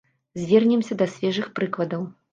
[0.43, 2.13] Звернемся да свежых прыкладаў.